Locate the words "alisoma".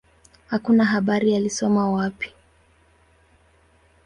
1.35-1.91